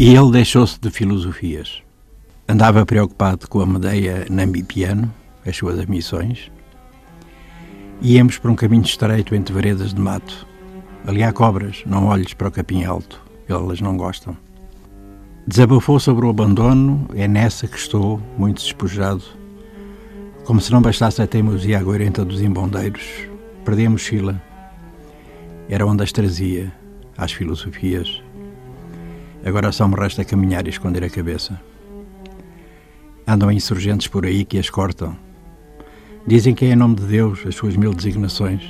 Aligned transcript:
E 0.00 0.16
ele 0.16 0.30
deixou-se 0.30 0.80
de 0.80 0.88
filosofias. 0.88 1.82
Andava 2.48 2.86
preocupado 2.86 3.46
com 3.46 3.60
a 3.60 3.66
Medeia 3.66 4.24
Nambipiano, 4.30 5.12
as 5.44 5.54
suas 5.54 5.78
ambições. 5.78 6.50
Íamos 8.00 8.38
por 8.38 8.50
um 8.50 8.54
caminho 8.54 8.82
estreito 8.82 9.34
entre 9.34 9.52
veredas 9.52 9.92
de 9.92 10.00
mato. 10.00 10.46
Ali 11.06 11.22
há 11.22 11.30
cobras, 11.34 11.82
não 11.84 12.06
olhes 12.06 12.32
para 12.32 12.48
o 12.48 12.50
capim 12.50 12.82
alto, 12.82 13.20
elas 13.46 13.82
não 13.82 13.94
gostam. 13.94 14.34
Desabafou 15.46 16.00
sobre 16.00 16.24
o 16.24 16.30
abandono, 16.30 17.06
é 17.14 17.28
nessa 17.28 17.68
que 17.68 17.76
estou, 17.76 18.22
muito 18.38 18.62
despojado. 18.62 19.22
Como 20.46 20.62
se 20.62 20.72
não 20.72 20.80
bastasse 20.80 21.20
a 21.20 21.26
teimosia 21.26 21.78
agourenta 21.78 22.24
dos 22.24 22.40
embondeiros, 22.40 23.04
perdi 23.66 23.84
a 23.84 23.90
mochila. 23.90 24.42
Era 25.68 25.84
onde 25.84 26.02
as 26.02 26.10
trazia, 26.10 26.72
às 27.18 27.32
filosofias. 27.32 28.22
Agora 29.44 29.72
só 29.72 29.88
me 29.88 29.94
resta 29.94 30.24
caminhar 30.24 30.66
e 30.66 30.70
esconder 30.70 31.02
a 31.02 31.08
cabeça. 31.08 31.58
Andam 33.26 33.50
insurgentes 33.50 34.06
por 34.06 34.26
aí 34.26 34.44
que 34.44 34.58
as 34.58 34.68
cortam. 34.68 35.16
Dizem 36.26 36.54
que 36.54 36.66
é 36.66 36.72
em 36.72 36.76
nome 36.76 36.96
de 36.96 37.04
Deus 37.04 37.40
as 37.46 37.54
suas 37.54 37.74
mil 37.74 37.94
designações. 37.94 38.62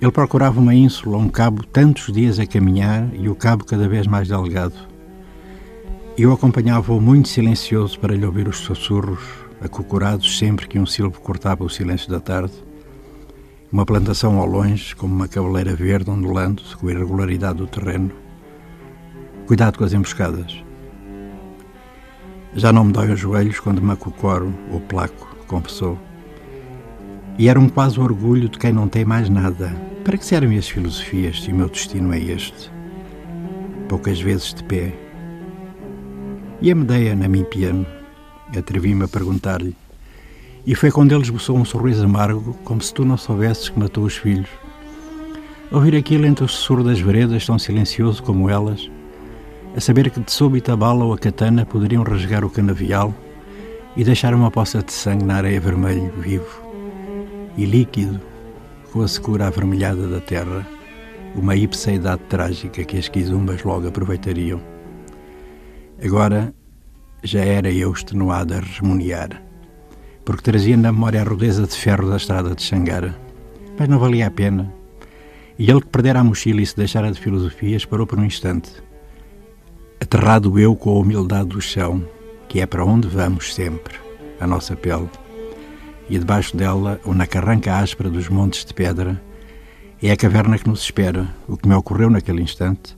Ele 0.00 0.10
procurava 0.10 0.58
uma 0.58 0.74
ínsula, 0.74 1.16
um 1.18 1.28
cabo, 1.28 1.64
tantos 1.64 2.12
dias 2.12 2.38
a 2.40 2.46
caminhar 2.46 3.08
e 3.14 3.28
o 3.28 3.34
cabo 3.34 3.64
cada 3.64 3.88
vez 3.88 4.06
mais 4.06 4.28
delgado. 4.28 4.74
Eu 6.16 6.32
acompanhava-o 6.32 7.00
muito 7.00 7.28
silencioso 7.28 7.98
para 8.00 8.14
lhe 8.14 8.26
ouvir 8.26 8.48
os 8.48 8.58
sussurros, 8.58 9.20
acocorados 9.60 10.36
sempre 10.36 10.66
que 10.66 10.78
um 10.78 10.86
silvo 10.86 11.20
cortava 11.20 11.64
o 11.64 11.70
silêncio 11.70 12.10
da 12.10 12.18
tarde. 12.18 12.54
Uma 13.70 13.86
plantação 13.86 14.38
ao 14.38 14.46
longe, 14.46 14.96
como 14.96 15.14
uma 15.14 15.28
cabeleira 15.28 15.76
verde 15.76 16.10
ondulando 16.10 16.62
com 16.80 16.88
a 16.88 16.92
irregularidade 16.92 17.58
do 17.58 17.66
terreno 17.66 18.27
Cuidado 19.48 19.78
com 19.78 19.84
as 19.84 19.94
emboscadas. 19.94 20.62
Já 22.54 22.70
não 22.70 22.84
me 22.84 22.92
dói 22.92 23.10
os 23.10 23.18
joelhos 23.18 23.58
quando 23.58 23.80
me 23.80 23.92
acocoro 23.92 24.52
ou 24.70 24.78
placo, 24.78 25.34
confessou. 25.46 25.98
E 27.38 27.48
era 27.48 27.58
um 27.58 27.66
quase 27.66 27.98
orgulho 27.98 28.50
de 28.50 28.58
quem 28.58 28.74
não 28.74 28.86
tem 28.86 29.06
mais 29.06 29.30
nada. 29.30 29.74
Para 30.04 30.18
que 30.18 30.26
servem 30.26 30.58
as 30.58 30.68
filosofias 30.68 31.42
se 31.42 31.50
o 31.50 31.54
meu 31.54 31.70
destino 31.70 32.12
é 32.12 32.18
este? 32.18 32.70
Poucas 33.88 34.20
vezes 34.20 34.52
de 34.52 34.62
pé. 34.64 34.92
E 36.60 36.70
a 36.70 36.74
Medeia 36.74 37.16
na 37.16 37.26
mim 37.26 37.44
piano? 37.44 37.86
Atrevi-me 38.54 39.04
a 39.04 39.08
perguntar-lhe. 39.08 39.74
E 40.66 40.74
foi 40.74 40.90
quando 40.90 41.12
ele 41.12 41.22
esboçou 41.22 41.56
um 41.56 41.64
sorriso 41.64 42.04
amargo, 42.04 42.52
como 42.64 42.82
se 42.82 42.92
tu 42.92 43.02
não 43.02 43.16
soubesses 43.16 43.70
que 43.70 43.80
matou 43.80 44.04
os 44.04 44.14
filhos. 44.14 44.50
Ouvir 45.72 45.96
aquilo 45.96 46.26
entre 46.26 46.44
o 46.44 46.48
sussurro 46.48 46.84
das 46.84 47.00
veredas, 47.00 47.46
tão 47.46 47.58
silencioso 47.58 48.22
como 48.22 48.50
elas, 48.50 48.90
a 49.76 49.80
saber 49.80 50.10
que 50.10 50.20
de 50.20 50.32
súbita 50.32 50.72
a 50.72 50.76
bala 50.76 51.04
ou 51.04 51.12
a 51.12 51.18
katana 51.18 51.66
poderiam 51.66 52.02
rasgar 52.02 52.44
o 52.44 52.50
canavial 52.50 53.14
e 53.96 54.04
deixar 54.04 54.34
uma 54.34 54.50
poça 54.50 54.82
de 54.82 54.92
sangue 54.92 55.24
na 55.24 55.36
areia 55.36 55.60
vermelho 55.60 56.12
vivo 56.18 56.62
e 57.56 57.64
líquido 57.64 58.20
com 58.92 59.02
a 59.02 59.08
secura 59.08 59.46
avermelhada 59.46 60.06
da 60.06 60.20
terra, 60.20 60.66
uma 61.34 61.54
ipseidade 61.54 62.22
trágica 62.28 62.84
que 62.84 62.96
as 62.96 63.08
quizumbas 63.08 63.62
logo 63.62 63.88
aproveitariam. 63.88 64.60
Agora 66.02 66.54
já 67.22 67.40
era 67.40 67.70
eu 67.70 67.92
extenuado 67.92 68.54
a 68.54 68.60
resmuniar, 68.60 69.42
porque 70.24 70.42
trazia 70.42 70.76
na 70.76 70.92
memória 70.92 71.20
a 71.20 71.24
rudeza 71.24 71.66
de 71.66 71.74
ferro 71.76 72.08
da 72.08 72.16
estrada 72.16 72.54
de 72.54 72.62
Xangara, 72.62 73.14
mas 73.78 73.88
não 73.88 73.98
valia 73.98 74.28
a 74.28 74.30
pena. 74.30 74.72
E 75.58 75.68
ele 75.68 75.80
que 75.80 75.88
perdera 75.88 76.20
a 76.20 76.24
mochila 76.24 76.62
e 76.62 76.66
se 76.66 76.76
deixara 76.76 77.10
de 77.10 77.20
filosofias 77.20 77.84
parou 77.84 78.06
por 78.06 78.18
um 78.18 78.24
instante 78.24 78.87
aterrado 80.08 80.58
eu 80.58 80.74
com 80.74 80.88
a 80.88 81.00
humildade 81.00 81.50
do 81.50 81.60
chão, 81.60 82.02
que 82.48 82.62
é 82.62 82.66
para 82.66 82.82
onde 82.82 83.06
vamos 83.06 83.54
sempre, 83.54 83.94
a 84.40 84.46
nossa 84.46 84.74
pele, 84.74 85.10
e 86.08 86.18
debaixo 86.18 86.56
dela, 86.56 86.98
ou 87.04 87.12
na 87.12 87.26
carranca 87.26 87.76
áspera 87.76 88.08
dos 88.08 88.26
montes 88.30 88.64
de 88.64 88.72
pedra, 88.72 89.20
é 90.02 90.10
a 90.10 90.16
caverna 90.16 90.56
que 90.56 90.66
nos 90.66 90.80
espera, 90.80 91.28
o 91.46 91.58
que 91.58 91.68
me 91.68 91.74
ocorreu 91.74 92.08
naquele 92.08 92.40
instante. 92.40 92.96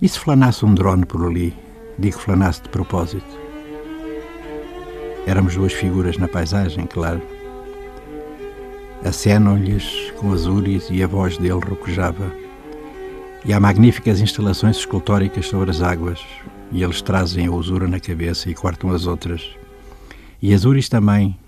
E 0.00 0.08
se 0.08 0.18
flanasse 0.18 0.64
um 0.64 0.74
drone 0.74 1.04
por 1.04 1.22
ali, 1.22 1.54
digo 1.98 2.18
flanasse 2.18 2.62
de 2.62 2.70
propósito. 2.70 3.38
Éramos 5.26 5.54
duas 5.54 5.74
figuras 5.74 6.16
na 6.16 6.28
paisagem, 6.28 6.86
claro. 6.86 7.20
Acenam-lhes 9.04 10.14
com 10.16 10.32
azures 10.32 10.88
e 10.90 11.02
a 11.02 11.06
voz 11.06 11.36
dele 11.36 11.60
rocojava 11.60 12.32
e 13.46 13.52
há 13.52 13.60
magníficas 13.60 14.20
instalações 14.20 14.76
escultóricas 14.76 15.46
sobre 15.46 15.70
as 15.70 15.80
águas, 15.80 16.20
e 16.72 16.82
eles 16.82 17.00
trazem 17.00 17.46
a 17.46 17.52
usura 17.52 17.86
na 17.86 18.00
cabeça 18.00 18.50
e 18.50 18.54
cortam 18.54 18.90
as 18.90 19.06
outras. 19.06 19.48
E 20.42 20.52
as 20.52 20.64
uris 20.64 20.88
também. 20.88 21.38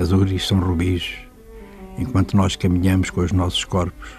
As 0.00 0.10
uris 0.10 0.48
são 0.48 0.58
rubis, 0.58 1.14
enquanto 1.96 2.36
nós 2.36 2.56
caminhamos 2.56 3.08
com 3.08 3.20
os 3.20 3.30
nossos 3.30 3.64
corpos. 3.64 4.10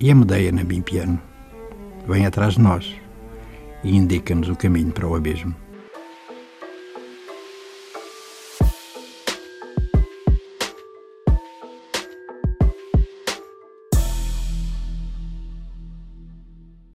E 0.00 0.10
a 0.10 0.14
Medeia 0.16 0.50
na 0.50 0.64
Bimpiano 0.64 1.20
vem 2.08 2.26
atrás 2.26 2.54
de 2.54 2.60
nós 2.60 2.92
e 3.84 3.96
indica-nos 3.96 4.48
o 4.48 4.56
caminho 4.56 4.90
para 4.90 5.06
o 5.06 5.14
abismo. 5.14 5.54